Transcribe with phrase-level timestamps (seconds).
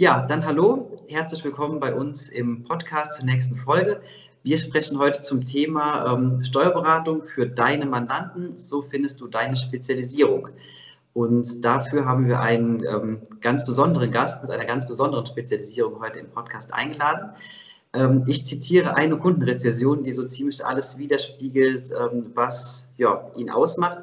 [0.00, 4.00] Ja, dann hallo, herzlich willkommen bei uns im Podcast zur nächsten Folge.
[4.42, 8.56] Wir sprechen heute zum Thema ähm, Steuerberatung für deine Mandanten.
[8.56, 10.48] So findest du deine Spezialisierung.
[11.12, 16.20] Und dafür haben wir einen ähm, ganz besonderen Gast mit einer ganz besonderen Spezialisierung heute
[16.20, 17.32] im Podcast eingeladen.
[17.92, 23.98] Ähm, ich zitiere eine Kundenrezession, die so ziemlich alles widerspiegelt, ähm, was ja, ihn ausmacht.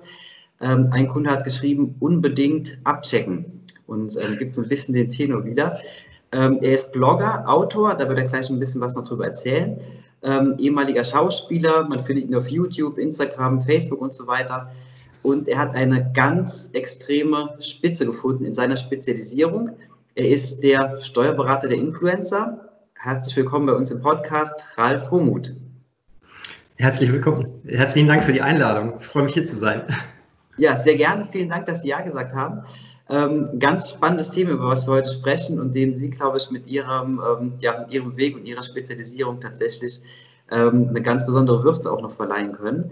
[0.62, 3.57] Ähm, ein Kunde hat geschrieben, unbedingt abchecken
[3.88, 5.80] und ähm, gibt so ein bisschen den Tenor wieder.
[6.32, 9.80] Ähm, er ist Blogger, Autor, da wird er gleich ein bisschen was noch drüber erzählen.
[10.24, 14.72] Ähm, ehemaliger Schauspieler, man findet ihn auf YouTube, Instagram, Facebook und so weiter.
[15.24, 19.72] Und er hat eine ganz extreme Spitze gefunden in seiner Spezialisierung.
[20.16, 22.70] Er ist der Steuerberater der Influencer.
[22.96, 25.56] Herzlich willkommen bei uns im Podcast, Ralf Homuth.
[26.76, 27.46] Herzlich willkommen.
[27.66, 28.96] Herzlichen Dank für die Einladung.
[29.00, 29.84] Ich freue mich hier zu sein.
[30.58, 31.28] Ja, sehr gerne.
[31.32, 32.64] Vielen Dank, dass Sie Ja gesagt haben.
[33.10, 36.68] Ähm, ganz spannendes Thema, über was wir heute sprechen und dem Sie, glaube ich, mit
[36.68, 40.02] Ihrem, ähm, ja, mit Ihrem Weg und Ihrer Spezialisierung tatsächlich
[40.52, 42.92] ähm, eine ganz besondere Würze auch noch verleihen können.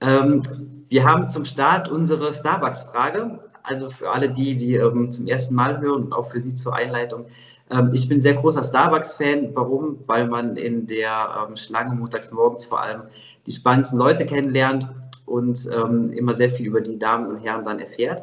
[0.00, 0.42] Ähm,
[0.88, 3.38] wir haben zum Start unsere Starbucks-Frage.
[3.64, 6.74] Also für alle die, die ähm, zum ersten Mal hören und auch für Sie zur
[6.74, 7.26] Einleitung.
[7.70, 9.54] Ähm, ich bin sehr großer Starbucks-Fan.
[9.54, 9.98] Warum?
[10.08, 13.02] Weil man in der Schlange montags morgens vor allem
[13.46, 14.88] die spannendsten Leute kennenlernt
[15.26, 18.22] und immer sehr viel über die Damen und Herren dann erfährt.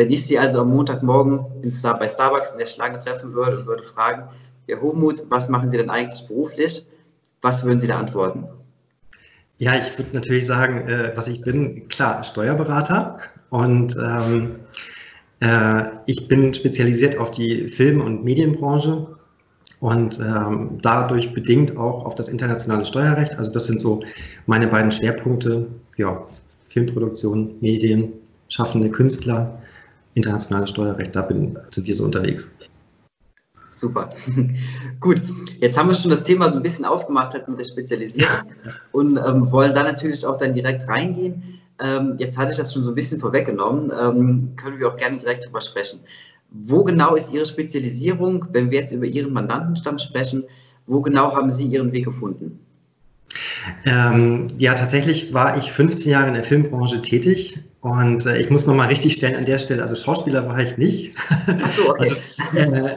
[0.00, 3.82] Wenn ich Sie also am Montagmorgen bei Starbucks in der Schlange treffen würde und würde
[3.82, 4.22] fragen,
[4.66, 6.86] Herr Hochmuth, was machen Sie denn eigentlich beruflich?
[7.42, 8.44] Was würden Sie da antworten?
[9.58, 13.18] Ja, ich würde natürlich sagen, äh, was ich bin, klar, Steuerberater
[13.50, 14.60] und ähm,
[15.40, 19.06] äh, ich bin spezialisiert auf die Film- und Medienbranche
[19.80, 23.36] und ähm, dadurch bedingt auch auf das internationale Steuerrecht.
[23.36, 24.02] Also das sind so
[24.46, 25.66] meine beiden Schwerpunkte,
[25.98, 26.26] ja,
[26.68, 28.14] Filmproduktion, Medien,
[28.48, 29.59] schaffende Künstler
[30.14, 32.50] internationales Steuerrecht, da bin, sind wir so unterwegs.
[33.68, 34.10] Super.
[35.00, 35.22] Gut,
[35.60, 38.42] jetzt haben wir schon das Thema so ein bisschen aufgemacht halt mit der Spezialisierung
[38.92, 41.60] und ähm, wollen da natürlich auch dann direkt reingehen.
[41.82, 45.16] Ähm, jetzt hatte ich das schon so ein bisschen vorweggenommen, ähm, können wir auch gerne
[45.16, 46.00] direkt drüber sprechen.
[46.50, 50.44] Wo genau ist Ihre Spezialisierung, wenn wir jetzt über Ihren Mandantenstamm sprechen,
[50.86, 52.58] wo genau haben Sie Ihren Weg gefunden?
[53.84, 58.66] Ähm, ja, tatsächlich war ich 15 Jahre in der Filmbranche tätig und äh, ich muss
[58.66, 61.14] nochmal richtig stellen an der Stelle, also Schauspieler war ich nicht.
[61.28, 62.16] Ach so, okay.
[62.52, 62.96] Also, äh,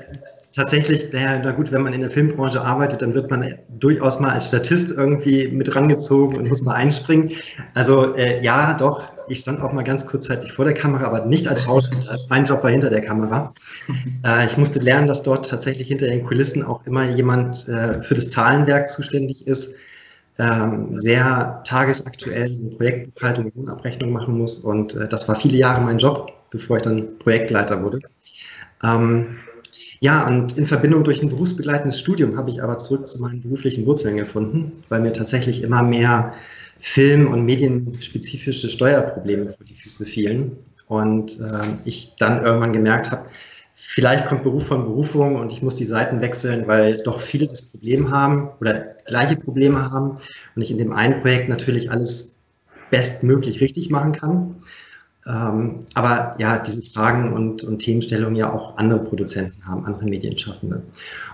[0.53, 4.31] tatsächlich, na, na, gut, wenn man in der Filmbranche arbeitet, dann wird man durchaus mal
[4.31, 7.31] als Statist irgendwie mit rangezogen und muss mal einspringen.
[7.73, 11.47] Also äh, ja, doch, ich stand auch mal ganz kurzzeitig vor der Kamera, aber nicht
[11.47, 12.17] als Schauspieler.
[12.29, 13.53] Mein Job war hinter der Kamera.
[14.25, 18.15] Äh, ich musste lernen, dass dort tatsächlich hinter den Kulissen auch immer jemand äh, für
[18.15, 19.75] das Zahlenwerk zuständig ist
[20.39, 24.59] ähm, sehr tagesaktuell Projektbuchhaltung und Lohnabrechnung machen muss.
[24.59, 27.99] Und äh, das war viele Jahre mein Job, bevor ich dann Projektleiter wurde.
[28.83, 29.37] Ähm,
[29.99, 33.85] ja, und in Verbindung durch ein berufsbegleitendes Studium habe ich aber zurück zu meinen beruflichen
[33.85, 36.33] Wurzeln gefunden, weil mir tatsächlich immer mehr
[36.77, 40.57] film- und medienspezifische Steuerprobleme vor die Füße fielen.
[40.87, 43.25] Und äh, ich dann irgendwann gemerkt habe,
[43.75, 47.71] Vielleicht kommt Beruf von Berufung und ich muss die Seiten wechseln, weil doch viele das
[47.71, 50.17] Problem haben oder gleiche Probleme haben
[50.55, 52.39] und ich in dem einen Projekt natürlich alles
[52.91, 54.55] bestmöglich richtig machen kann.
[55.25, 60.83] Ähm, aber ja, diese Fragen und, und Themenstellungen ja auch andere Produzenten haben, andere Medienschaffende.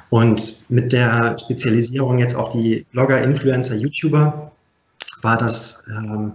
[0.10, 4.52] Und mit der Spezialisierung jetzt auf die Blogger, Influencer, YouTuber
[5.22, 6.34] war das ähm,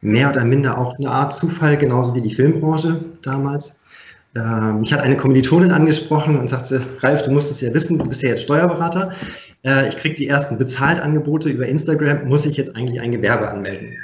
[0.00, 3.79] mehr oder minder auch eine Art Zufall, genauso wie die Filmbranche damals.
[4.36, 8.06] Ähm, mich hat eine Kommilitonin angesprochen und sagte, Ralf, du musst es ja wissen, du
[8.06, 9.12] bist ja jetzt Steuerberater.
[9.64, 13.96] Äh, ich kriege die ersten Bezahltangebote über Instagram, muss ich jetzt eigentlich ein Gewerbe anmelden?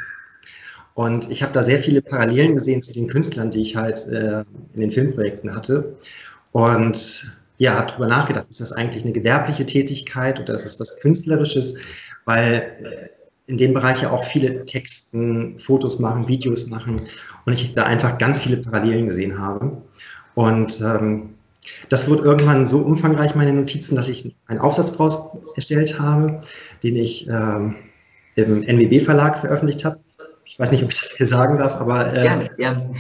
[0.95, 4.45] Und ich habe da sehr viele Parallelen gesehen zu den Künstlern, die ich halt äh,
[4.75, 5.97] in den Filmprojekten hatte.
[6.53, 10.99] Und ja, habe darüber nachgedacht, ist das eigentlich eine gewerbliche Tätigkeit oder ist es was
[11.01, 11.77] Künstlerisches?
[12.25, 13.09] Weil äh,
[13.47, 17.03] in dem Bereich ja auch viele Texten, Fotos machen, Videos machen
[17.45, 19.83] und ich da einfach ganz viele Parallelen gesehen habe.
[20.37, 21.31] Und ähm,
[21.89, 26.43] das wurde irgendwann so umfangreich, meine Notizen, dass ich einen Aufsatz daraus erstellt habe,
[26.83, 27.75] den ich ähm,
[28.35, 29.99] im NWB-Verlag veröffentlicht habe.
[30.45, 32.95] Ich weiß nicht, ob ich das hier sagen darf, aber äh, gerne, gerne.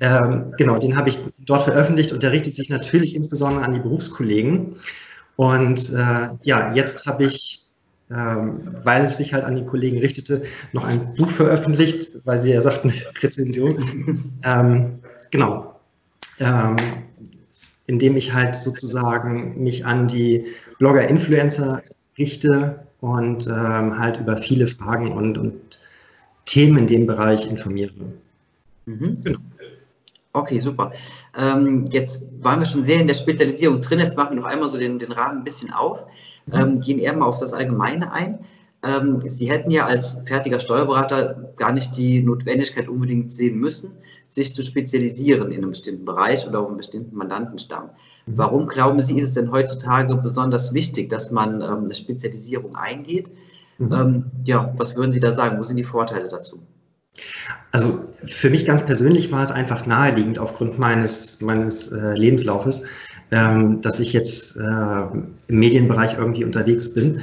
[0.00, 3.80] Ähm, genau, den habe ich dort veröffentlicht und der richtet sich natürlich insbesondere an die
[3.80, 4.76] Berufskollegen.
[5.34, 7.66] Und äh, ja, jetzt habe ich,
[8.12, 12.52] ähm, weil es sich halt an die Kollegen richtete, noch ein Buch veröffentlicht, weil sie
[12.52, 14.32] ja sagten, Rezension.
[14.44, 15.00] ähm,
[15.32, 15.79] genau,
[16.40, 16.76] ähm,
[17.86, 20.46] indem ich halt sozusagen mich an die
[20.78, 21.82] Blogger-Influencer
[22.18, 25.80] richte und ähm, halt über viele Fragen und, und,
[26.46, 27.92] Themen in dem Bereich informiere.
[28.86, 29.18] Mhm.
[29.22, 29.38] Genau.
[30.32, 30.92] Okay, super.
[31.38, 34.00] Ähm, jetzt waren wir schon sehr in der Spezialisierung drin.
[34.00, 36.00] Jetzt machen wir noch einmal so den, den Rahmen ein bisschen auf,
[36.46, 36.54] mhm.
[36.54, 38.38] ähm, gehen eher mal auf das Allgemeine ein.
[38.82, 43.92] Ähm, Sie hätten ja als fertiger Steuerberater gar nicht die Notwendigkeit unbedingt sehen müssen,
[44.30, 47.90] sich zu spezialisieren in einem bestimmten Bereich oder auf einen bestimmten Mandantenstamm.
[48.26, 53.28] Warum glauben Sie, ist es denn heutzutage besonders wichtig, dass man ähm, eine Spezialisierung eingeht?
[53.78, 53.92] Mhm.
[53.92, 55.58] Ähm, ja, was würden Sie da sagen?
[55.58, 56.60] Wo sind die Vorteile dazu?
[57.72, 62.84] Also für mich ganz persönlich war es einfach naheliegend aufgrund meines, meines äh, Lebenslaufes,
[63.32, 67.22] ähm, dass ich jetzt äh, im Medienbereich irgendwie unterwegs bin.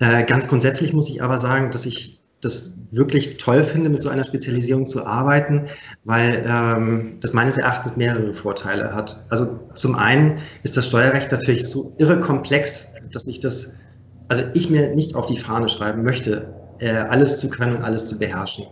[0.00, 4.08] Äh, ganz grundsätzlich muss ich aber sagen, dass ich das wirklich toll finde, mit so
[4.08, 5.66] einer Spezialisierung zu arbeiten,
[6.04, 9.26] weil ähm, das meines Erachtens mehrere Vorteile hat.
[9.30, 13.74] Also zum einen ist das Steuerrecht natürlich so irre komplex, dass ich das,
[14.28, 18.08] also ich mir nicht auf die Fahne schreiben möchte, äh, alles zu können und alles
[18.08, 18.66] zu beherrschen.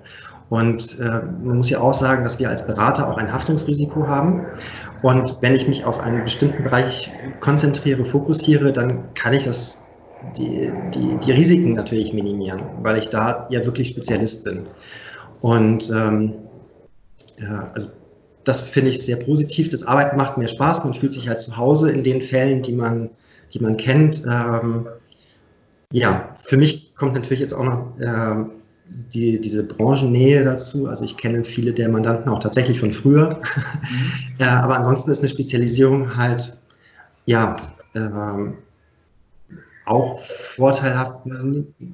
[0.48, 4.46] Und äh, man muss ja auch sagen, dass wir als Berater auch ein Haftungsrisiko haben.
[5.02, 9.86] Und wenn ich mich auf einen bestimmten Bereich konzentriere, fokussiere, dann kann ich das,
[10.20, 14.64] die, die, die Risiken natürlich minimieren, weil ich da ja wirklich Spezialist bin.
[15.40, 16.34] Und ähm,
[17.38, 17.88] ja, also
[18.44, 19.68] das finde ich sehr positiv.
[19.68, 20.84] Das Arbeiten macht mir Spaß.
[20.84, 23.10] Man fühlt sich halt zu Hause in den Fällen, die man,
[23.52, 24.22] die man kennt.
[24.24, 24.86] Ähm,
[25.92, 28.44] ja, für mich kommt natürlich jetzt auch noch äh,
[29.12, 30.88] die, diese Branchennähe dazu.
[30.88, 33.30] Also ich kenne viele der Mandanten auch tatsächlich von früher.
[33.30, 34.38] Mhm.
[34.38, 36.56] ja, aber ansonsten ist eine Spezialisierung halt,
[37.26, 37.56] ja,
[37.94, 38.54] ähm,
[39.87, 41.15] auch vorteilhaft,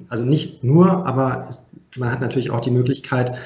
[0.09, 1.65] also nicht nur, aber es,
[1.97, 3.37] man hat natürlich auch die Möglichkeit,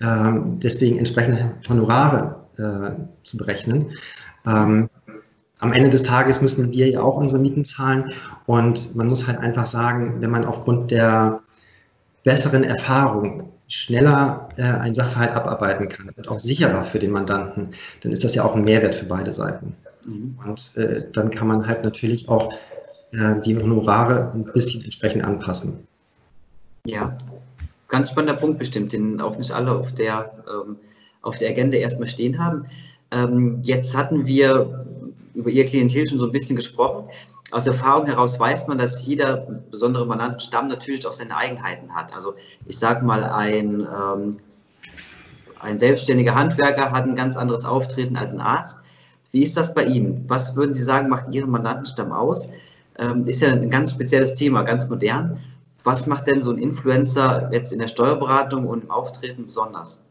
[0.00, 3.92] ähm, deswegen entsprechende Honorare äh, zu berechnen.
[4.46, 4.90] Ähm,
[5.60, 8.12] am Ende des Tages müssen wir ja auch unsere Mieten zahlen
[8.46, 11.40] und man muss halt einfach sagen, wenn man aufgrund der
[12.24, 17.70] besseren Erfahrung schneller äh, ein Sachverhalt abarbeiten kann und auch sicherer für den Mandanten,
[18.02, 19.74] dann ist das ja auch ein Mehrwert für beide Seiten.
[20.06, 20.38] Mhm.
[20.46, 22.52] Und äh, dann kann man halt natürlich auch
[23.16, 25.86] äh, die Honorare ein bisschen entsprechend anpassen.
[26.86, 27.16] Ja,
[27.88, 30.76] ganz spannender Punkt bestimmt, den auch nicht alle auf der, ähm,
[31.22, 32.66] auf der Agenda erstmal stehen haben.
[33.10, 34.84] Ähm, jetzt hatten wir
[35.34, 37.08] über Ihr Klientel schon so ein bisschen gesprochen
[37.54, 39.36] aus Erfahrung heraus weiß man, dass jeder
[39.70, 42.12] besondere Mandantenstamm natürlich auch seine Eigenheiten hat.
[42.12, 42.34] Also
[42.66, 44.36] ich sage mal, ein, ähm,
[45.60, 48.78] ein selbstständiger Handwerker hat ein ganz anderes Auftreten als ein Arzt.
[49.30, 50.24] Wie ist das bei Ihnen?
[50.26, 52.48] Was würden Sie sagen, macht Ihren Mandantenstamm aus?
[52.98, 55.38] Ähm, ist ja ein ganz spezielles Thema, ganz modern.
[55.82, 60.02] Was macht denn so ein Influencer jetzt in der Steuerberatung und im Auftreten besonders?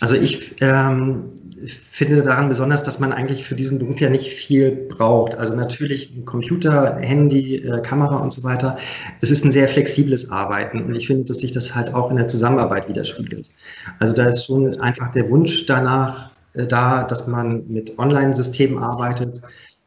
[0.00, 1.32] Also ich ähm,
[1.66, 5.34] finde daran besonders, dass man eigentlich für diesen Beruf ja nicht viel braucht.
[5.34, 8.78] Also natürlich Computer, Handy, äh, Kamera und so weiter.
[9.20, 12.16] Es ist ein sehr flexibles Arbeiten und ich finde, dass sich das halt auch in
[12.16, 13.50] der Zusammenarbeit widerspiegelt.
[13.98, 19.42] Also da ist schon einfach der Wunsch danach äh, da, dass man mit Online-Systemen arbeitet.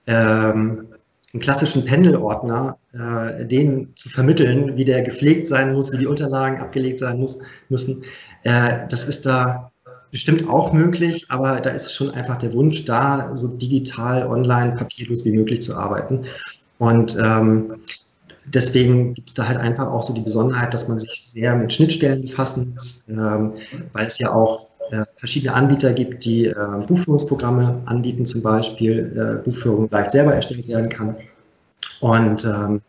[0.06, 0.90] Ähm,
[1.34, 6.62] einen klassischen Pendelordner, äh, den zu vermitteln, wie der gepflegt sein muss, wie die Unterlagen
[6.62, 8.04] abgelegt sein muss, müssen,
[8.44, 9.72] äh, das ist da
[10.12, 15.26] bestimmt auch möglich, aber da ist schon einfach der Wunsch da, so digital, online, papierlos
[15.26, 16.22] wie möglich zu arbeiten.
[16.78, 17.78] Und ähm,
[18.46, 21.74] deswegen gibt es da halt einfach auch so die Besonderheit, dass man sich sehr mit
[21.74, 23.54] Schnittstellen befassen muss, ähm,
[23.94, 26.56] weil es ja auch äh, verschiedene Anbieter gibt, die äh,
[26.88, 31.18] Buchführungsprogramme anbieten, zum Beispiel äh, Buchführung leicht selber erstellt werden kann.
[32.00, 32.82] Und ähm,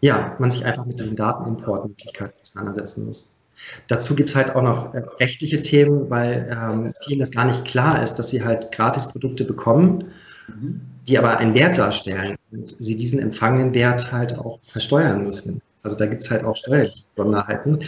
[0.00, 3.34] ja, man sich einfach mit diesen Datenimportmöglichkeiten auseinandersetzen muss.
[3.88, 7.64] Dazu gibt es halt auch noch äh, rechtliche Themen, weil ähm, vielen das gar nicht
[7.64, 10.04] klar ist, dass sie halt Gratisprodukte bekommen,
[10.48, 10.80] mhm.
[11.06, 15.60] die aber einen Wert darstellen und sie diesen empfangenen Wert halt auch versteuern müssen.
[15.82, 17.78] Also da gibt es halt auch steuerliche Sonderheiten.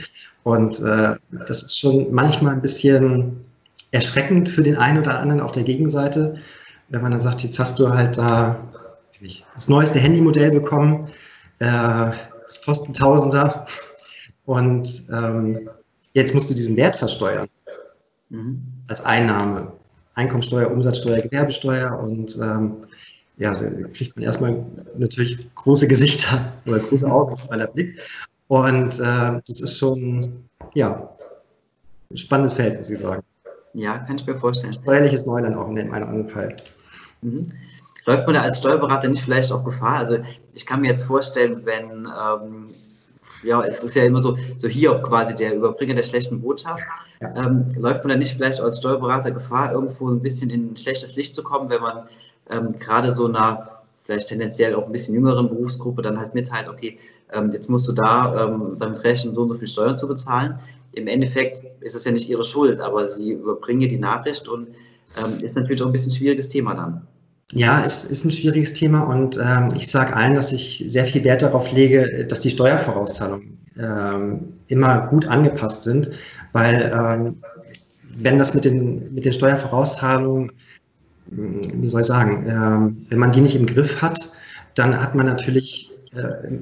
[0.45, 3.45] Und äh, das ist schon manchmal ein bisschen
[3.91, 6.39] erschreckend für den einen oder anderen auf der Gegenseite,
[6.89, 8.59] wenn man dann sagt, jetzt hast du halt da
[9.55, 11.09] das neueste Handymodell bekommen,
[11.61, 12.11] äh,
[12.49, 13.67] es äh, kostet Tausender
[14.45, 15.71] und ähm,
[16.15, 17.49] jetzt musst du diesen Wert versteuern
[18.31, 18.63] mhm.
[18.89, 19.73] als Einnahme.
[20.15, 22.85] Einkommensteuer, Umsatzsteuer, Gewerbesteuer und ähm,
[23.39, 24.65] ja, da kriegt man erstmal
[24.97, 27.99] natürlich große Gesichter oder große Augen auf aller Blick.
[28.49, 31.09] Und äh, das ist schon, ja,
[32.11, 33.23] ein spannendes Feld, muss ich sagen.
[33.75, 34.73] Ja, kann ich mir vorstellen.
[34.73, 36.57] Steuerliches Neuland auch in dem einen oder anderen Fall.
[37.23, 37.51] Mhm.
[38.05, 39.99] Läuft man da als Steuerberater nicht vielleicht auch Gefahr?
[39.99, 40.19] Also
[40.53, 42.67] ich kann mir jetzt vorstellen, wenn ähm,
[43.43, 46.83] ja, es ist ja immer so, so hier quasi der Überbringer der schlechten Botschaft.
[47.21, 47.35] Ja.
[47.37, 51.17] Ähm, läuft man da nicht vielleicht als Steuerberater Gefahr, irgendwo ein bisschen in ein schlechtes
[51.17, 52.09] Licht zu kommen, wenn man
[52.51, 56.99] ähm, gerade so einer vielleicht tendenziell auch ein bisschen jüngeren Berufsgruppe dann halt mitteilt, okay,
[57.33, 60.59] ähm, jetzt musst du da ähm, damit rechnen, so und so viel Steuern zu bezahlen.
[60.93, 64.69] Im Endeffekt ist es ja nicht ihre Schuld, aber sie überbringen die Nachricht und
[65.19, 67.07] ähm, ist natürlich auch ein bisschen schwieriges Thema dann.
[67.53, 71.23] Ja, es ist ein schwieriges Thema und ähm, ich sage allen, dass ich sehr viel
[71.25, 76.11] Wert darauf lege, dass die Steuervorauszahlungen ähm, immer gut angepasst sind,
[76.53, 77.43] weil ähm,
[78.17, 80.53] wenn das mit den, mit den Steuervorauszahlungen,
[81.27, 84.19] wie soll ich sagen, ähm, wenn man die nicht im Griff hat,
[84.75, 86.57] dann hat man natürlich äh,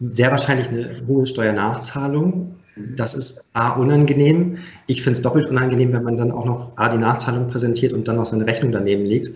[0.00, 2.54] sehr wahrscheinlich eine hohe Steuernachzahlung.
[2.94, 4.58] Das ist A, unangenehm.
[4.86, 8.06] Ich finde es doppelt unangenehm, wenn man dann auch noch A, die Nachzahlung präsentiert und
[8.06, 9.30] dann noch seine Rechnung daneben legt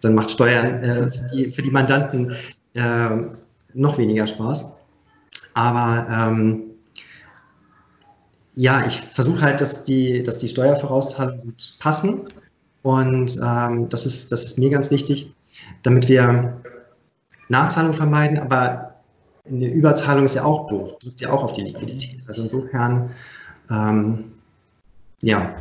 [0.00, 2.36] dann macht Steuern äh, für, die, für, die, Mandanten
[2.74, 3.10] äh,
[3.74, 4.76] noch weniger Spaß.
[5.54, 6.62] Aber ähm,
[8.54, 12.22] ja, ich versuche halt, dass die, dass die Steuervorauszahlungen gut passen.
[12.86, 15.34] Und ähm, das, ist, das ist mir ganz wichtig,
[15.82, 16.62] damit wir
[17.48, 18.38] Nachzahlung vermeiden.
[18.38, 18.94] Aber
[19.44, 22.22] eine Überzahlung ist ja auch doof, drückt ja auch auf die Liquidität.
[22.28, 23.10] Also insofern,
[23.72, 24.26] ähm,
[25.20, 25.56] ja,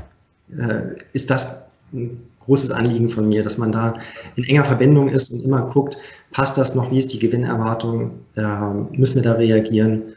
[0.55, 3.95] äh, ist das ein großes Anliegen von mir, dass man da
[4.35, 5.97] in enger Verbindung ist und immer guckt,
[6.31, 10.15] passt das noch, wie ist die Gewinnerwartung, äh, müssen wir da reagieren?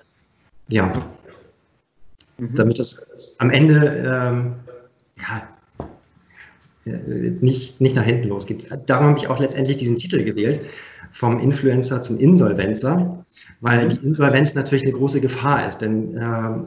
[0.69, 0.93] Ja,
[2.37, 2.55] mhm.
[2.55, 4.55] damit das am Ende ähm,
[5.17, 5.49] ja,
[7.41, 8.69] nicht, nicht nach hinten losgeht.
[8.87, 10.61] Darum habe ich auch letztendlich diesen Titel gewählt,
[11.11, 13.25] vom Influencer zum Insolvenzer,
[13.61, 16.65] weil die Insolvenz natürlich eine große Gefahr ist, denn ähm,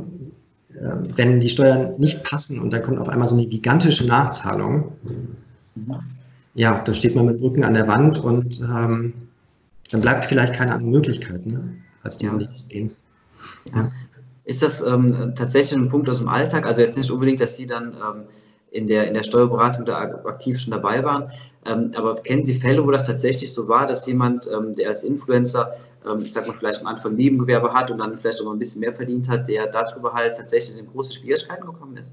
[0.76, 4.94] äh, wenn die Steuern nicht passen und dann kommt auf einmal so eine gigantische Nachzahlung,
[6.54, 9.14] ja, dann steht man mit Rücken an der Wand und ähm,
[9.92, 12.92] dann bleibt vielleicht keine andere Möglichkeit, ne, als diesen Weg zu gehen.
[13.76, 13.92] Ja.
[14.44, 16.66] Ist das ähm, tatsächlich ein Punkt aus dem Alltag?
[16.66, 18.24] Also jetzt nicht unbedingt, dass Sie dann ähm,
[18.72, 21.32] in, der, in der Steuerberatung da aktiv schon dabei waren,
[21.66, 25.04] ähm, aber kennen Sie Fälle, wo das tatsächlich so war, dass jemand, ähm, der als
[25.04, 25.76] Influencer,
[26.06, 28.60] ähm, ich sag mal, vielleicht am Anfang Nebengewerbe hat und dann vielleicht auch mal ein
[28.60, 32.12] bisschen mehr verdient hat, der darüber halt tatsächlich in große Schwierigkeiten gekommen ist?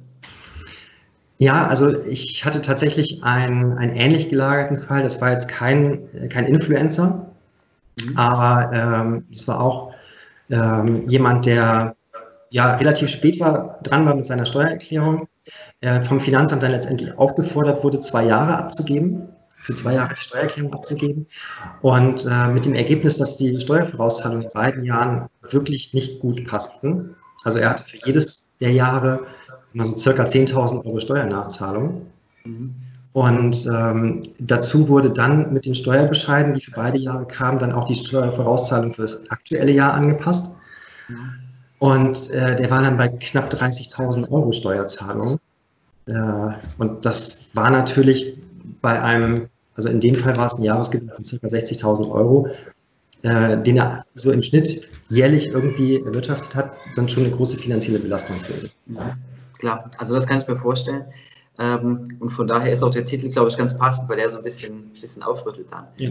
[1.38, 5.05] Ja, also ich hatte tatsächlich einen, einen ähnlich gelagerten Fall.
[5.05, 7.31] Das war jetzt kein, kein Influencer,
[8.03, 8.17] mhm.
[8.19, 9.95] aber ähm, es war auch
[10.50, 11.95] ähm, jemand, der
[12.50, 15.29] ja relativ spät war, dran war mit seiner Steuererklärung,
[15.81, 19.28] äh, vom Finanzamt dann letztendlich aufgefordert wurde, zwei Jahre abzugeben,
[19.62, 21.26] für zwei Jahre die Steuererklärung abzugeben.
[21.83, 27.17] Und äh, mit dem Ergebnis, dass die Steuervorauszahlungen in beiden Jahren wirklich nicht gut passten.
[27.45, 29.26] Also er hatte für jedes der Jahre
[29.76, 32.07] also circa 10.000 Euro Steuernachzahlung.
[32.45, 32.75] Mhm.
[33.12, 37.85] Und ähm, dazu wurde dann mit den Steuerbescheiden, die für beide Jahre kamen, dann auch
[37.85, 40.55] die Steuervorauszahlung für das aktuelle Jahr angepasst.
[41.09, 41.48] Mhm.
[41.78, 45.38] Und äh, der war dann bei knapp 30.000 Euro Steuerzahlung.
[46.06, 46.14] Äh,
[46.78, 48.37] und das war natürlich
[48.80, 51.47] bei einem, also in dem Fall war es ein Jahresgewinn von ca.
[51.47, 52.49] 60.000 Euro,
[53.23, 57.99] äh, den er so im Schnitt jährlich irgendwie erwirtschaftet hat, dann schon eine große finanzielle
[57.99, 58.68] Belastung für.
[58.87, 59.12] Mhm
[59.58, 59.90] klar.
[59.99, 61.04] Also das kann ich mir vorstellen.
[61.58, 64.38] Ähm, und von daher ist auch der Titel, glaube ich, ganz passend, weil der so
[64.38, 65.87] ein bisschen, bisschen aufrüttelt dann.
[65.99, 66.11] Ja.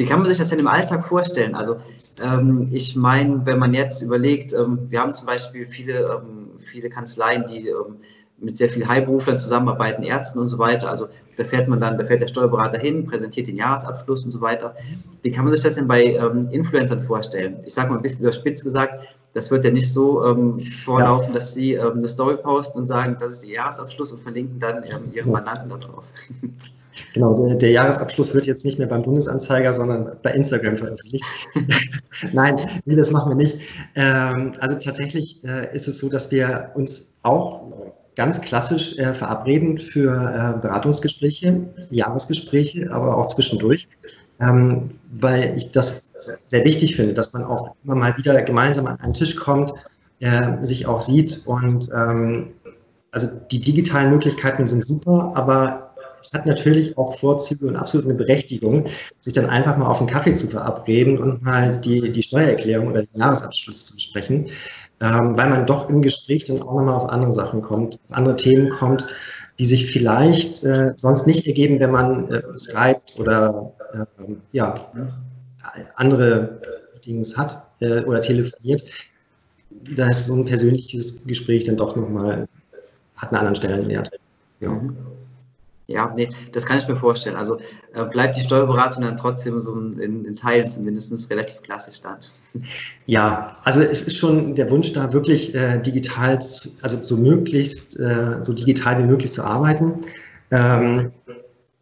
[0.00, 1.54] Wie kann man sich das denn im Alltag vorstellen?
[1.54, 1.76] Also
[2.24, 6.88] ähm, ich meine, wenn man jetzt überlegt, ähm, wir haben zum Beispiel viele, ähm, viele
[6.88, 7.96] Kanzleien, die ähm,
[8.38, 10.90] mit sehr vielen Heilberuflern zusammenarbeiten, Ärzten und so weiter.
[10.90, 14.40] Also da fährt man dann, da fährt der Steuerberater hin, präsentiert den Jahresabschluss und so
[14.40, 14.74] weiter.
[15.20, 17.58] Wie kann man sich das denn bei ähm, Influencern vorstellen?
[17.66, 21.34] Ich sage mal ein bisschen überspitzt gesagt, das wird ja nicht so ähm, vorlaufen, ja.
[21.34, 24.76] dass Sie ähm, eine Story posten und sagen, das ist Ihr Jahresabschluss und verlinken dann
[24.76, 26.04] ähm, Ihre Mandanten darauf.
[27.14, 31.24] Genau, der, der, Jahresabschluss wird jetzt nicht mehr beim Bundesanzeiger, sondern bei Instagram veröffentlicht.
[32.32, 33.58] Nein, nee, das machen wir nicht.
[33.94, 37.62] Ähm, also tatsächlich äh, ist es so, dass wir uns auch
[38.16, 43.88] ganz klassisch äh, verabreden für äh, Beratungsgespräche, Jahresgespräche, aber auch zwischendurch,
[44.40, 46.12] ähm, weil ich das
[46.48, 49.72] sehr wichtig finde, dass man auch immer mal wieder gemeinsam an einen Tisch kommt,
[50.20, 52.48] äh, sich auch sieht und ähm,
[53.12, 55.89] also die digitalen Möglichkeiten sind super, aber
[56.32, 58.86] hat natürlich auch Vorzüge und absolut eine Berechtigung,
[59.20, 63.02] sich dann einfach mal auf einen Kaffee zu verabreden und mal die, die Steuererklärung oder
[63.02, 64.48] den Jahresabschluss zu besprechen
[65.00, 68.36] ähm, weil man doch im Gespräch dann auch nochmal auf andere Sachen kommt, auf andere
[68.36, 69.06] Themen kommt,
[69.58, 74.04] die sich vielleicht äh, sonst nicht ergeben, wenn man äh, Skype oder äh,
[74.52, 74.92] ja,
[75.96, 76.60] andere
[77.04, 78.82] Dinge hat äh, oder telefoniert.
[79.94, 82.48] Da ist so ein persönliches Gespräch dann doch nochmal,
[83.16, 84.10] hat einen anderen Stellenwert.
[84.60, 84.80] Ja.
[85.90, 87.34] Ja, nee, das kann ich mir vorstellen.
[87.36, 87.58] Also
[87.94, 92.18] äh, bleibt die Steuerberatung dann trotzdem so in, in Teilen zumindest relativ klassisch dann.
[93.06, 97.98] Ja, also es ist schon der Wunsch da, wirklich äh, digital, zu, also so möglichst,
[97.98, 100.00] äh, so digital wie möglich zu arbeiten.
[100.52, 101.10] Ähm,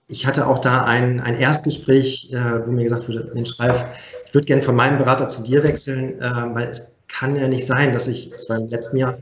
[0.08, 3.84] ich hatte auch da ein, ein Erstgespräch, äh, wo mir gesagt wurde, Mensch Ralf,
[4.24, 7.66] ich würde gerne von meinem Berater zu dir wechseln, äh, weil es kann ja nicht
[7.66, 9.18] sein, dass ich, das war im letzten Jahr,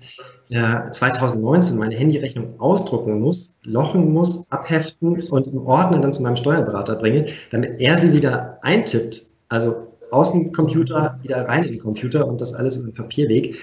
[0.51, 6.37] äh, 2019 meine Handyrechnung ausdrucken muss, lochen muss, abheften und im Ordner dann zu meinem
[6.37, 11.81] Steuerberater bringe, damit er sie wieder eintippt, also aus dem Computer wieder rein in den
[11.81, 13.59] Computer und das alles über den Papierweg.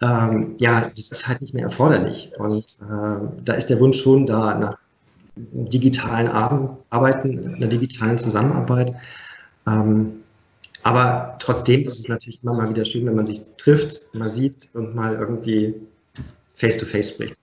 [0.00, 2.30] Ähm, ja, das ist halt nicht mehr erforderlich.
[2.38, 4.78] Und äh, da ist der Wunsch schon da nach
[5.36, 8.94] digitalen Arbeiten, einer digitalen Zusammenarbeit.
[9.66, 10.20] Ähm,
[10.84, 14.70] aber trotzdem ist es natürlich immer mal wieder schön, wenn man sich trifft, mal sieht
[14.74, 15.74] und mal irgendwie
[16.58, 17.36] face-to-face -face spricht.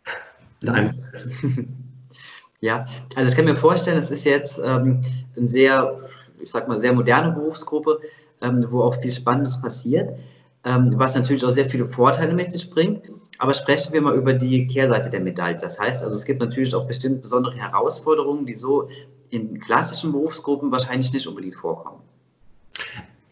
[2.62, 5.02] Ja, also ich kann mir vorstellen, es ist jetzt ähm,
[5.36, 6.02] eine sehr,
[6.40, 8.00] ich sag mal, sehr moderne Berufsgruppe,
[8.42, 10.18] ähm, wo auch viel Spannendes passiert,
[10.64, 13.04] ähm, was natürlich auch sehr viele Vorteile mit sich bringt.
[13.38, 15.60] Aber sprechen wir mal über die Kehrseite der Medaille.
[15.60, 18.90] Das heißt, also es gibt natürlich auch bestimmt besondere Herausforderungen, die so
[19.30, 22.00] in klassischen Berufsgruppen wahrscheinlich nicht unbedingt vorkommen.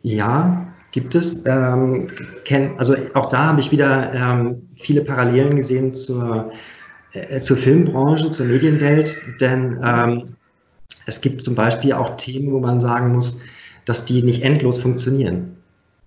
[0.02, 1.46] Ja, gibt es.
[1.46, 2.08] Ähm,
[2.78, 6.52] also auch da habe ich wieder ähm, viele Parallelen gesehen zur,
[7.12, 10.36] äh, zur Filmbranche, zur Medienwelt, denn ähm,
[11.06, 13.42] es gibt zum Beispiel auch Themen, wo man sagen muss,
[13.86, 15.58] dass die nicht endlos funktionieren.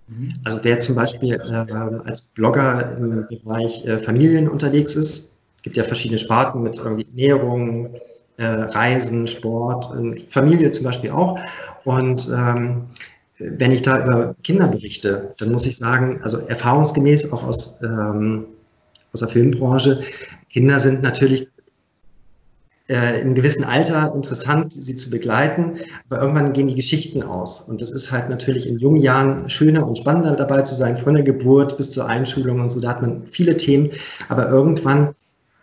[0.07, 0.29] Mhm.
[0.45, 1.73] Also wer zum Beispiel äh,
[2.05, 7.05] als Blogger im Bereich äh, Familien unterwegs ist, es gibt ja verschiedene Sparten mit irgendwie
[7.09, 7.95] Ernährung,
[8.37, 9.91] äh, Reisen, Sport,
[10.29, 11.39] Familie zum Beispiel auch.
[11.83, 12.85] Und ähm,
[13.39, 18.45] wenn ich da über Kinder berichte, dann muss ich sagen, also erfahrungsgemäß auch aus, ähm,
[19.13, 20.01] aus der Filmbranche,
[20.49, 21.47] Kinder sind natürlich
[22.89, 25.77] äh, im gewissen Alter interessant, sie zu begleiten,
[26.09, 27.61] aber irgendwann gehen die Geschichten aus.
[27.61, 31.13] Und das ist halt natürlich in jungen Jahren schöner und spannender dabei zu sein, von
[31.13, 32.79] der Geburt bis zur Einschulung und so.
[32.79, 33.91] Da hat man viele Themen,
[34.29, 35.13] aber irgendwann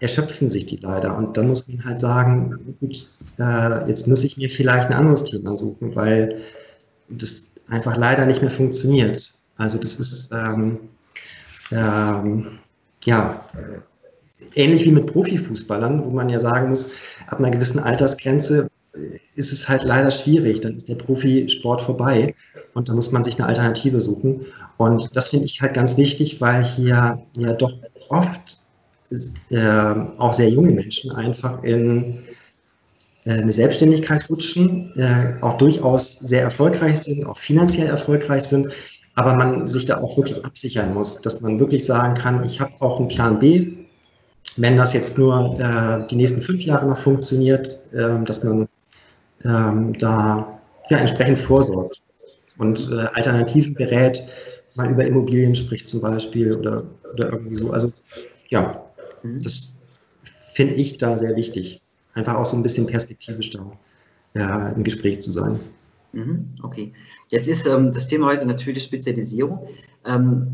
[0.01, 1.17] erschöpfen sich die leider.
[1.17, 5.25] Und dann muss man halt sagen, gut, äh, jetzt muss ich mir vielleicht ein anderes
[5.25, 6.43] Thema suchen, weil
[7.09, 9.35] das einfach leider nicht mehr funktioniert.
[9.57, 10.81] Also das ist ähm,
[11.71, 12.59] ähm,
[13.05, 13.45] ja
[14.55, 16.91] ähnlich wie mit Profifußballern, wo man ja sagen muss,
[17.27, 20.61] ab einer gewissen Altersgrenze äh, ist es halt leider schwierig.
[20.61, 22.35] Dann ist der Profisport vorbei
[22.75, 24.47] und da muss man sich eine Alternative suchen.
[24.77, 27.73] Und das finde ich halt ganz wichtig, weil hier ja doch
[28.09, 28.59] oft
[29.51, 32.25] äh, auch sehr junge Menschen einfach in
[33.33, 38.69] eine Selbstständigkeit rutschen, äh, auch durchaus sehr erfolgreich sind, auch finanziell erfolgreich sind,
[39.15, 42.73] aber man sich da auch wirklich absichern muss, dass man wirklich sagen kann, ich habe
[42.81, 43.73] auch einen Plan B,
[44.57, 48.69] wenn das jetzt nur äh, die nächsten fünf Jahre noch funktioniert, äh, dass man
[49.45, 50.61] ähm, da
[50.91, 52.03] ja, entsprechend vorsorgt
[52.59, 54.23] und äh, Alternativen berät,
[54.75, 57.71] mal über Immobilien spricht zum Beispiel oder, oder irgendwie so.
[57.71, 57.93] Also
[58.49, 58.85] ja,
[59.23, 59.43] mhm.
[59.43, 59.81] das
[60.53, 61.81] finde ich da sehr wichtig
[62.15, 63.71] einfach auch so ein bisschen perspektivisch da
[64.35, 65.61] ja, im Gespräch zu sein.
[66.13, 66.93] Mhm, okay.
[67.31, 69.69] Jetzt ist ähm, das Thema heute natürlich Spezialisierung.
[70.05, 70.53] Ähm,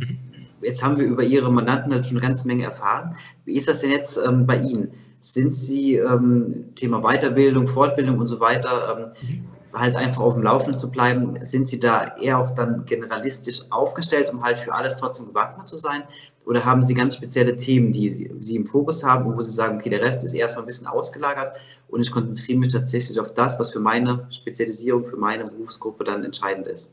[0.62, 3.16] jetzt haben wir über Ihre Mandanten halt schon eine ganze Menge erfahren.
[3.44, 4.90] Wie ist das denn jetzt ähm, bei Ihnen?
[5.20, 9.42] Sind Sie ähm, Thema Weiterbildung, Fortbildung und so weiter ähm,
[9.75, 11.35] halt einfach auf dem Laufenden zu bleiben?
[11.42, 15.77] Sind Sie da eher auch dann generalistisch aufgestellt, um halt für alles trotzdem gewappnet zu
[15.77, 16.05] sein?
[16.46, 19.79] Oder haben Sie ganz spezielle Themen, die Sie, im Fokus haben und wo Sie sagen,
[19.79, 21.57] okay, der Rest ist erstmal ein bisschen ausgelagert
[21.88, 26.24] und ich konzentriere mich tatsächlich auf das, was für meine Spezialisierung, für meine Berufsgruppe dann
[26.24, 26.92] entscheidend ist?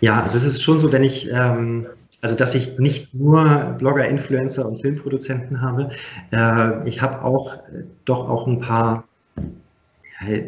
[0.00, 1.86] Ja, also es ist schon so, wenn ich, ähm,
[2.20, 5.90] also dass ich nicht nur Blogger, Influencer und Filmproduzenten habe.
[6.32, 9.04] Äh, ich habe auch äh, doch auch ein paar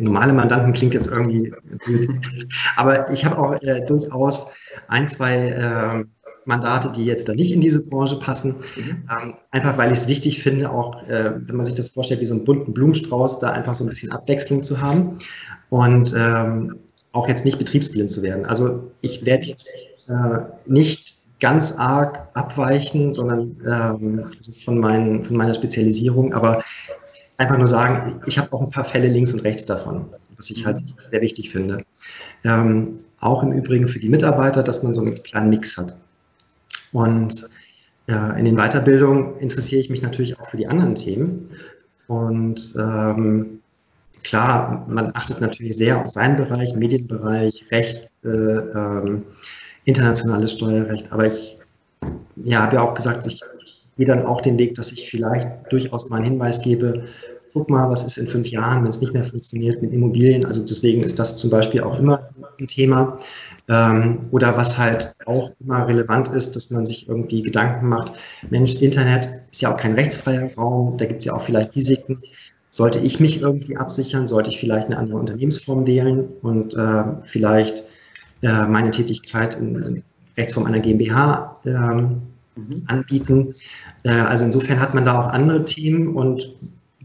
[0.00, 1.52] normale Mandanten klingt jetzt irgendwie
[1.84, 2.10] blöd.
[2.76, 4.52] Aber ich habe auch äh, durchaus
[4.88, 6.04] ein, zwei äh,
[6.50, 8.56] Mandate, die jetzt da nicht in diese Branche passen.
[8.76, 9.04] Mhm.
[9.10, 12.26] Ähm, einfach weil ich es wichtig finde, auch äh, wenn man sich das vorstellt, wie
[12.26, 15.16] so einen bunten Blumenstrauß, da einfach so ein bisschen Abwechslung zu haben
[15.70, 16.76] und ähm,
[17.12, 18.44] auch jetzt nicht betriebsblind zu werden.
[18.44, 19.74] Also ich werde jetzt
[20.08, 26.62] äh, nicht ganz arg abweichen, sondern ähm, also von, mein, von meiner Spezialisierung, aber
[27.38, 30.66] einfach nur sagen, ich habe auch ein paar Fälle links und rechts davon, was ich
[30.66, 30.94] halt mhm.
[31.10, 31.84] sehr wichtig finde.
[32.44, 35.98] Ähm, auch im Übrigen für die Mitarbeiter, dass man so einen kleinen Mix hat.
[36.92, 37.48] Und
[38.07, 41.50] ja, in den Weiterbildungen interessiere ich mich natürlich auch für die anderen Themen.
[42.09, 43.61] Und ähm,
[44.24, 49.22] klar, man achtet natürlich sehr auf seinen Bereich, Medienbereich, Recht, äh, ähm,
[49.85, 51.12] internationales Steuerrecht.
[51.12, 51.57] Aber ich
[52.37, 53.40] ja, habe ja auch gesagt, ich
[53.96, 57.05] gehe dann auch den Weg, dass ich vielleicht durchaus mal einen Hinweis gebe,
[57.52, 60.44] guck mal, was ist in fünf Jahren, wenn es nicht mehr funktioniert mit Immobilien.
[60.44, 63.18] Also deswegen ist das zum Beispiel auch immer ein Thema.
[63.68, 68.12] Ähm, oder was halt auch immer relevant ist, dass man sich irgendwie Gedanken macht,
[68.50, 72.20] Mensch, Internet ist ja auch kein rechtsfreier Raum, da gibt es ja auch vielleicht Risiken.
[72.70, 74.28] Sollte ich mich irgendwie absichern?
[74.28, 77.84] Sollte ich vielleicht eine andere Unternehmensform wählen und äh, vielleicht
[78.42, 80.04] äh, meine Tätigkeit in,
[80.36, 82.22] Rechtsform einer GmbH ähm,
[82.56, 82.82] mhm.
[82.86, 83.54] anbieten.
[84.04, 86.54] Äh, also insofern hat man da auch andere Themen und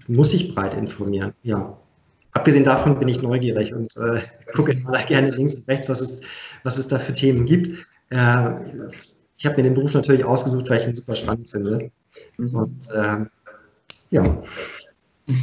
[0.07, 1.33] muss sich breit informieren.
[1.43, 1.77] Ja.
[2.31, 4.21] Abgesehen davon bin ich neugierig und äh,
[4.53, 6.21] gucke immer gerne links und rechts, was es,
[6.63, 7.69] was es da für Themen gibt.
[8.09, 8.49] Äh,
[9.37, 11.91] ich habe mir den Beruf natürlich ausgesucht, weil ich ihn super spannend finde.
[12.37, 12.55] Mhm.
[12.55, 13.25] Und äh,
[14.11, 14.43] ja.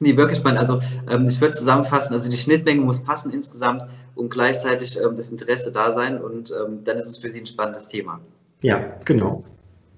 [0.00, 0.60] Nee, wirklich spannend.
[0.60, 3.82] Also ähm, ich würde zusammenfassen, also die Schnittmenge muss passen insgesamt
[4.14, 7.46] und gleichzeitig ähm, das Interesse da sein und ähm, dann ist es für Sie ein
[7.46, 8.20] spannendes Thema.
[8.62, 9.44] Ja, genau.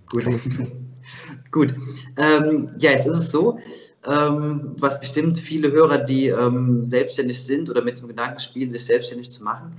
[0.09, 0.27] Gut.
[1.51, 1.75] Gut.
[2.17, 3.59] Ähm, ja, jetzt ist es so,
[4.07, 8.85] ähm, was bestimmt viele Hörer, die ähm, selbstständig sind oder mit dem Gedanken spielen, sich
[8.85, 9.77] selbstständig zu machen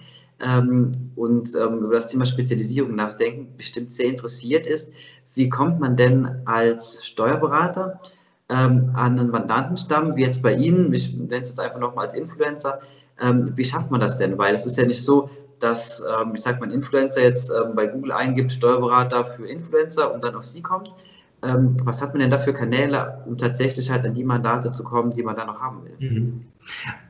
[1.15, 4.91] und über das Thema Spezialisierung nachdenken, bestimmt sehr interessiert ist.
[5.35, 8.01] Wie kommt man denn als Steuerberater
[8.49, 12.15] ähm, an einen Mandantenstamm, wie jetzt bei Ihnen, ich nenne es jetzt einfach nochmal als
[12.15, 12.81] Influencer,
[13.21, 14.35] ähm, wie schafft man das denn?
[14.39, 15.29] Weil es ist ja nicht so,
[15.59, 20.11] dass, ähm, ich sag mal, ein Influencer jetzt ähm, bei Google eingibt, Steuerberater für Influencer
[20.11, 20.91] und dann auf Sie kommt.
[21.43, 24.83] Ähm, was hat man denn da für Kanäle, um tatsächlich halt an die Mandate zu
[24.83, 26.09] kommen, die man da noch haben will?
[26.09, 26.41] Mhm.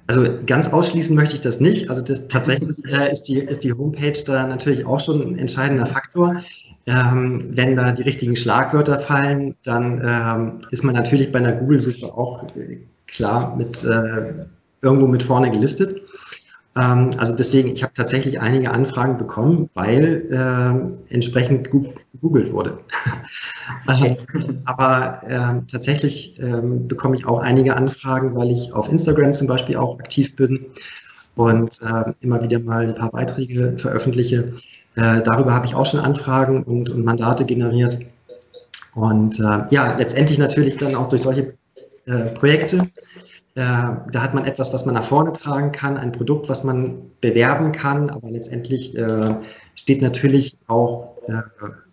[0.07, 1.89] Also ganz ausschließen möchte ich das nicht.
[1.89, 5.85] Also das, tatsächlich äh, ist, die, ist die Homepage da natürlich auch schon ein entscheidender
[5.85, 6.41] Faktor.
[6.87, 12.05] Ähm, wenn da die richtigen Schlagwörter fallen, dann ähm, ist man natürlich bei einer Google-Suche
[12.05, 14.45] auch äh, klar mit äh,
[14.81, 16.01] irgendwo mit vorne gelistet.
[16.75, 22.79] Ähm, also deswegen, ich habe tatsächlich einige Anfragen bekommen, weil äh, entsprechend gegoogelt wurde.
[23.87, 24.17] Okay.
[24.65, 29.75] Aber äh, tatsächlich ähm, bekomme ich auch einige Anfragen, weil ich auf Instagram zum Beispiel
[29.75, 30.67] auch aktiv bin
[31.35, 34.53] und äh, immer wieder mal ein paar Beiträge veröffentliche.
[34.95, 37.99] Äh, darüber habe ich auch schon Anfragen und, und Mandate generiert.
[38.95, 41.53] Und äh, ja, letztendlich natürlich dann auch durch solche
[42.05, 42.89] äh, Projekte.
[43.53, 47.73] Da hat man etwas, was man nach vorne tragen kann, ein Produkt, was man bewerben
[47.73, 49.35] kann, aber letztendlich äh,
[49.75, 51.41] steht natürlich auch äh,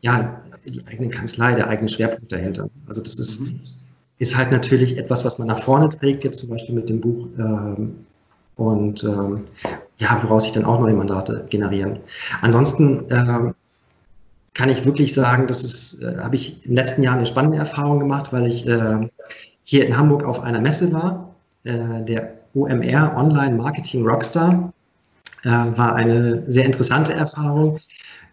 [0.00, 2.68] ja, die eigene Kanzlei, der eigene Schwerpunkt dahinter.
[2.86, 3.60] Also das ist, mhm.
[4.18, 7.26] ist halt natürlich etwas, was man nach vorne trägt, jetzt zum Beispiel mit dem Buch.
[7.38, 8.04] Ähm,
[8.56, 9.44] und ähm,
[9.98, 12.00] ja, woraus sich dann auch neue Mandate generieren.
[12.40, 13.52] Ansonsten äh,
[14.54, 17.58] kann ich wirklich sagen, das ist, äh, habe ich in den letzten Jahren eine spannende
[17.58, 19.08] Erfahrung gemacht, weil ich äh,
[19.62, 21.27] hier in Hamburg auf einer Messe war,
[21.68, 24.72] äh, der OMR Online Marketing Rockstar.
[25.44, 27.78] Äh, war eine sehr interessante Erfahrung.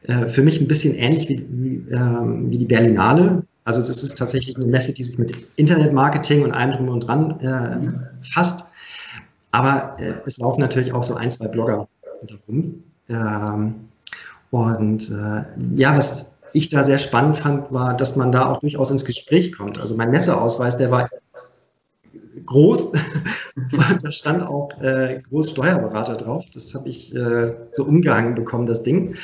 [0.04, 3.44] Äh, für mich ein bisschen ähnlich wie, wie, ähm, wie die Berlinale.
[3.66, 8.08] Also es ist tatsächlich eine Messe, die sich mit Internetmarketing und allem drum und dran
[8.22, 8.70] fasst.
[9.52, 11.88] Aber es laufen natürlich auch so ein, zwei Blogger
[12.28, 12.84] darum.
[13.10, 13.74] Ähm,
[14.52, 15.12] und
[15.76, 19.52] ja, was ich da sehr spannend fand, war, dass man da auch durchaus ins Gespräch
[19.58, 19.80] kommt.
[19.80, 21.10] Also mein Messeausweis, der war
[22.46, 22.92] groß.
[24.02, 26.46] da stand auch äh, Großsteuerberater drauf.
[26.54, 29.16] Das habe ich äh, so umgehangen bekommen, das Ding.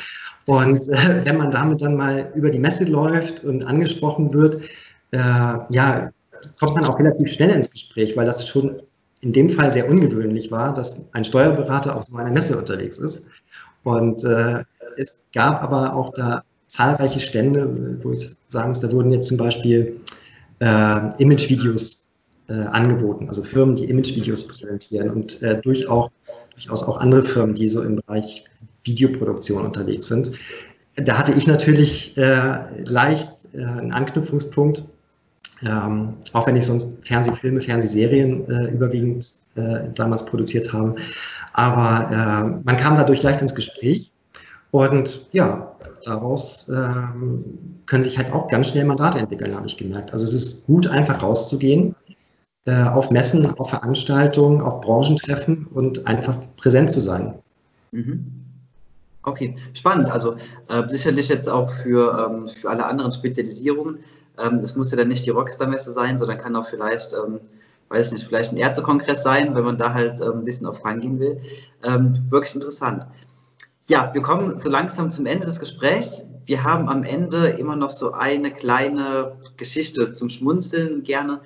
[0.46, 4.62] Und äh, wenn man damit dann mal über die Messe läuft und angesprochen wird,
[5.12, 6.12] äh, ja,
[6.60, 8.82] kommt man auch relativ schnell ins Gespräch, weil das schon
[9.22, 13.28] in dem Fall sehr ungewöhnlich war, dass ein Steuerberater auf so einer Messe unterwegs ist.
[13.84, 14.64] Und äh,
[14.98, 19.38] es gab aber auch da zahlreiche Stände, wo ich sagen muss, da wurden jetzt zum
[19.38, 20.00] Beispiel
[20.60, 22.01] äh, Imagevideos
[22.52, 26.12] äh, angeboten, also Firmen, die Imagevideos präsentieren und äh, durch auch,
[26.54, 28.46] durchaus auch andere Firmen, die so im Bereich
[28.84, 30.32] Videoproduktion unterwegs sind.
[30.96, 34.84] Da hatte ich natürlich äh, leicht äh, einen Anknüpfungspunkt
[35.64, 40.96] ähm, auch wenn ich sonst Fernsehfilme, Fernsehserien äh, überwiegend äh, damals produziert habe.
[41.54, 44.12] Aber man kam dadurch leicht ins Gespräch
[44.72, 47.44] und ja, daraus ähm,
[47.86, 50.14] können sich halt auch ganz schnell Mandate entwickeln, habe ich gemerkt.
[50.14, 51.96] Also es ist gut, einfach rauszugehen,
[52.66, 57.34] äh, auf Messen, auf Veranstaltungen, auf Branchentreffen und einfach präsent zu sein.
[57.92, 58.26] Mhm.
[59.24, 60.10] Okay, spannend.
[60.10, 60.36] Also
[60.68, 64.00] äh, sicherlich jetzt auch für, ähm, für alle anderen Spezialisierungen
[64.40, 67.40] ähm, es muss ja dann nicht die Rockstar-Messe sein, sondern kann auch vielleicht, ähm,
[67.90, 70.84] weiß ich nicht, vielleicht ein Ärztekongress sein, wenn man da halt ähm, ein bisschen auf
[70.84, 71.42] reingehen will.
[71.84, 73.06] Ähm, wirklich interessant.
[73.88, 76.26] Ja, wir kommen so langsam zum Ende des Gesprächs.
[76.46, 81.42] Wir haben am Ende immer noch so eine kleine Geschichte zum Schmunzeln gerne.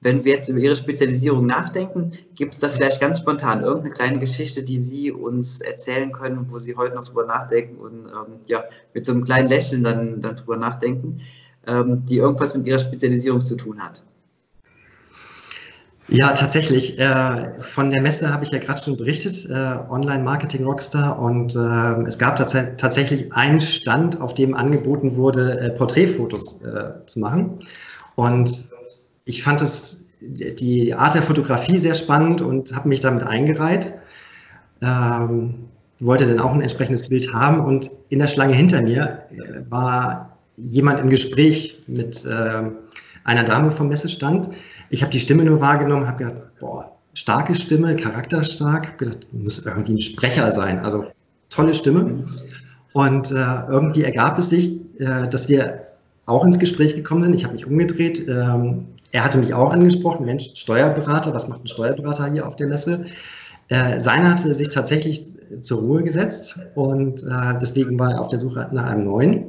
[0.00, 4.18] Wenn wir jetzt über Ihre Spezialisierung nachdenken, gibt es da vielleicht ganz spontan irgendeine kleine
[4.18, 8.64] Geschichte, die Sie uns erzählen können, wo Sie heute noch drüber nachdenken und ähm, ja,
[8.94, 11.20] mit so einem kleinen Lächeln dann, dann drüber nachdenken?
[11.66, 14.00] Ähm, die irgendwas mit ihrer Spezialisierung zu tun hat.
[16.06, 16.96] Ja, tatsächlich.
[17.00, 21.18] Äh, von der Messe habe ich ja gerade schon berichtet, äh, Online Marketing Rockstar.
[21.18, 26.60] Und äh, es gab tats tatsächlich einen Stand, auf dem angeboten wurde, äh, Porträtfotos
[27.06, 27.58] zu machen.
[28.14, 28.70] Und
[29.26, 33.92] ich fand es, die Art der Fotografie sehr spannend und habe mich damit eingereiht.
[34.80, 35.66] Ähm,
[35.98, 37.60] wollte dann auch ein entsprechendes Bild haben.
[37.60, 42.62] Und in der Schlange hinter mir äh, war jemand im Gespräch mit äh,
[43.24, 44.48] einer Dame vom Messe stand.
[44.90, 48.86] Ich habe die Stimme nur wahrgenommen, habe gedacht, boah, starke Stimme, charakterstark.
[48.86, 50.78] Habe gedacht, muss irgendwie ein Sprecher sein.
[50.78, 51.06] Also
[51.50, 52.26] tolle Stimme.
[52.92, 55.86] Und äh, irgendwie ergab es sich, äh, dass wir
[56.26, 57.34] auch ins Gespräch gekommen sind.
[57.34, 58.26] Ich habe mich umgedreht.
[58.28, 62.66] Ähm, er hatte mich auch angesprochen, Mensch, Steuerberater, was macht ein Steuerberater hier auf der
[62.66, 63.06] Messe?
[63.68, 65.22] Äh, seiner hatte sich tatsächlich
[65.62, 69.44] zur Ruhe gesetzt und äh, deswegen war er auf der Suche nach einem neuen.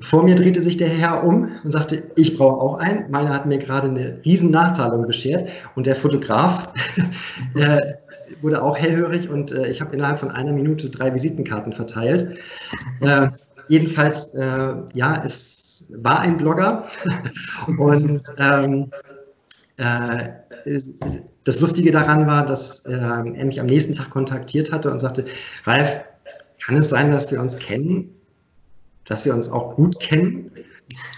[0.00, 3.10] Vor mir drehte sich der Herr um und sagte, ich brauche auch einen.
[3.10, 6.68] Meiner hat mir gerade eine riesen Nachzahlung beschert und der Fotograf
[7.54, 7.94] äh,
[8.40, 12.36] wurde auch hellhörig und äh, ich habe innerhalb von einer Minute drei Visitenkarten verteilt.
[13.72, 16.86] Jedenfalls, äh, ja, es war ein Blogger
[17.78, 18.92] und ähm,
[19.78, 20.28] äh,
[21.44, 25.24] das Lustige daran war, dass äh, er mich am nächsten Tag kontaktiert hatte und sagte,
[25.64, 26.04] Ralf,
[26.62, 28.14] kann es sein, dass wir uns kennen,
[29.06, 30.50] dass wir uns auch gut kennen?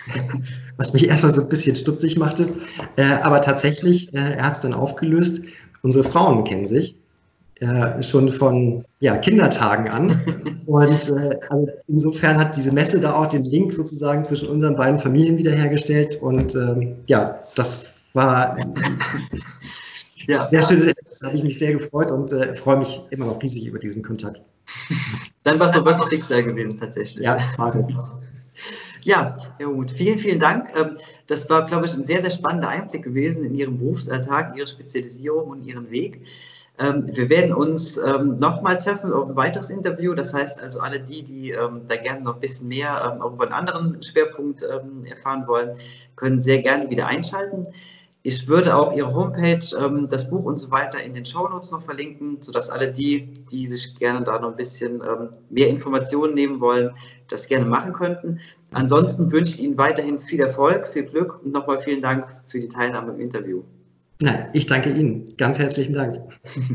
[0.76, 2.54] Was mich erstmal so ein bisschen stutzig machte.
[2.94, 5.42] Äh, aber tatsächlich, äh, er hat es dann aufgelöst.
[5.82, 6.96] Unsere Frauen kennen sich
[7.60, 10.20] äh, schon von ja, Kindertagen an.
[10.66, 14.98] Und äh, also insofern hat diese Messe da auch den Link sozusagen zwischen unseren beiden
[14.98, 16.20] Familien wiederhergestellt.
[16.20, 18.56] Und ähm, ja, das war
[20.26, 20.48] ja.
[20.48, 21.18] sehr schönes Erlebnis.
[21.20, 24.02] Da habe ich mich sehr gefreut und äh, freue mich immer noch riesig über diesen
[24.02, 24.40] Kontakt.
[25.44, 27.24] Dann war es doch was Schicksal gewesen, tatsächlich.
[27.24, 27.86] Ja, also.
[29.02, 30.68] Ja, Herr Huth, vielen, vielen Dank.
[30.74, 34.66] Ähm, das war, glaube ich, ein sehr, sehr spannender Einblick gewesen in Ihren Berufsalltag, Ihre
[34.66, 36.22] Spezialisierung und Ihren Weg.
[36.78, 40.14] Ähm, wir werden uns ähm, nochmal treffen auf ein weiteres Interview.
[40.14, 43.32] Das heißt also, alle die, die ähm, da gerne noch ein bisschen mehr ähm, auch
[43.32, 45.76] über einen anderen Schwerpunkt ähm, erfahren wollen,
[46.16, 47.66] können sehr gerne wieder einschalten.
[48.24, 51.70] Ich würde auch Ihre Homepage, ähm, das Buch und so weiter in den Show Notes
[51.70, 55.02] noch verlinken, sodass alle die, die sich gerne da noch ein bisschen
[55.50, 56.90] mehr Informationen nehmen wollen,
[57.28, 58.40] das gerne machen könnten.
[58.72, 62.68] Ansonsten wünsche ich Ihnen weiterhin viel Erfolg, viel Glück und nochmal vielen Dank für die
[62.68, 63.62] Teilnahme im Interview.
[64.24, 65.26] Nein, ich danke Ihnen.
[65.36, 66.18] Ganz herzlichen Dank.